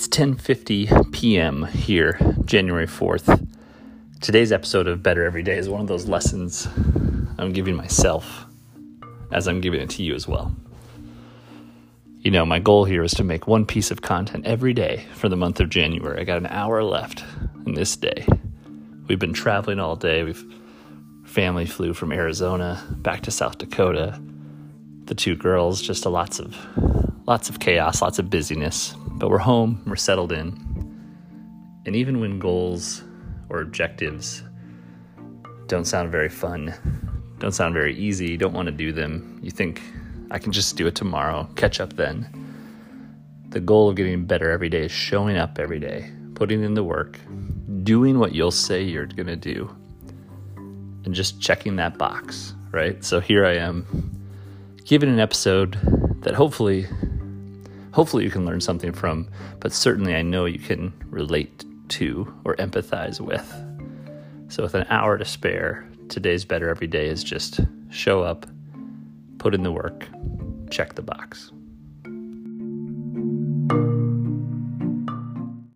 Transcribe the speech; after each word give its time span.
It's 0.00 0.08
10:50 0.08 1.12
p.m. 1.12 1.64
here, 1.64 2.18
January 2.46 2.86
4th. 2.86 3.46
Today's 4.22 4.50
episode 4.50 4.86
of 4.86 5.02
Better 5.02 5.26
Every 5.26 5.42
Day 5.42 5.58
is 5.58 5.68
one 5.68 5.82
of 5.82 5.88
those 5.88 6.08
lessons 6.08 6.66
I'm 7.36 7.52
giving 7.52 7.76
myself 7.76 8.46
as 9.30 9.46
I'm 9.46 9.60
giving 9.60 9.82
it 9.82 9.90
to 9.90 10.02
you 10.02 10.14
as 10.14 10.26
well. 10.26 10.56
You 12.20 12.30
know, 12.30 12.46
my 12.46 12.60
goal 12.60 12.86
here 12.86 13.02
is 13.02 13.12
to 13.12 13.24
make 13.24 13.46
one 13.46 13.66
piece 13.66 13.90
of 13.90 14.00
content 14.00 14.46
every 14.46 14.72
day 14.72 15.04
for 15.12 15.28
the 15.28 15.36
month 15.36 15.60
of 15.60 15.68
January. 15.68 16.18
I 16.18 16.24
got 16.24 16.38
an 16.38 16.46
hour 16.46 16.82
left 16.82 17.22
in 17.66 17.74
this 17.74 17.94
day. 17.94 18.26
We've 19.06 19.18
been 19.18 19.34
traveling 19.34 19.80
all 19.80 19.96
day. 19.96 20.24
We've 20.24 20.42
family 21.26 21.66
flew 21.66 21.92
from 21.92 22.10
Arizona 22.10 22.82
back 22.90 23.20
to 23.22 23.30
South 23.30 23.58
Dakota. 23.58 24.18
The 25.10 25.16
two 25.16 25.34
girls, 25.34 25.82
just 25.82 26.04
a 26.04 26.08
lots 26.08 26.38
of 26.38 26.56
lots 27.26 27.48
of 27.48 27.58
chaos, 27.58 28.00
lots 28.00 28.20
of 28.20 28.30
busyness. 28.30 28.94
But 28.96 29.28
we're 29.28 29.38
home, 29.38 29.82
we're 29.84 29.96
settled 29.96 30.30
in. 30.30 30.46
And 31.84 31.96
even 31.96 32.20
when 32.20 32.38
goals 32.38 33.02
or 33.48 33.60
objectives 33.60 34.44
don't 35.66 35.84
sound 35.84 36.12
very 36.12 36.28
fun, 36.28 36.72
don't 37.38 37.50
sound 37.50 37.74
very 37.74 37.96
easy, 37.96 38.36
don't 38.36 38.52
want 38.52 38.66
to 38.66 38.72
do 38.72 38.92
them, 38.92 39.40
you 39.42 39.50
think, 39.50 39.82
I 40.30 40.38
can 40.38 40.52
just 40.52 40.76
do 40.76 40.86
it 40.86 40.94
tomorrow, 40.94 41.48
catch 41.56 41.80
up 41.80 41.94
then. 41.94 42.28
The 43.48 43.58
goal 43.58 43.88
of 43.88 43.96
getting 43.96 44.26
better 44.26 44.52
every 44.52 44.68
day 44.68 44.84
is 44.84 44.92
showing 44.92 45.36
up 45.36 45.58
every 45.58 45.80
day, 45.80 46.08
putting 46.36 46.62
in 46.62 46.74
the 46.74 46.84
work, 46.84 47.18
doing 47.82 48.20
what 48.20 48.32
you'll 48.32 48.52
say 48.52 48.80
you're 48.80 49.06
going 49.06 49.26
to 49.26 49.34
do, 49.34 49.76
and 51.04 51.12
just 51.12 51.40
checking 51.40 51.74
that 51.76 51.98
box, 51.98 52.54
right? 52.70 53.04
So 53.04 53.18
here 53.18 53.44
I 53.44 53.56
am, 53.56 54.19
giving 54.90 55.08
an 55.08 55.20
episode 55.20 55.78
that 56.22 56.34
hopefully 56.34 56.84
hopefully 57.92 58.24
you 58.24 58.30
can 58.30 58.44
learn 58.44 58.60
something 58.60 58.92
from, 58.92 59.30
but 59.60 59.72
certainly 59.72 60.16
I 60.16 60.22
know 60.22 60.46
you 60.46 60.58
can 60.58 60.92
relate 61.06 61.64
to 61.90 62.34
or 62.42 62.56
empathize 62.56 63.20
with. 63.20 63.48
So, 64.48 64.64
with 64.64 64.74
an 64.74 64.84
hour 64.90 65.16
to 65.16 65.24
spare, 65.24 65.88
today's 66.08 66.44
better 66.44 66.68
every 66.68 66.88
day 66.88 67.06
is 67.06 67.22
just 67.22 67.60
show 67.90 68.24
up, 68.24 68.46
put 69.38 69.54
in 69.54 69.62
the 69.62 69.70
work, 69.70 70.08
check 70.70 70.96
the 70.96 71.02
box. 71.02 71.52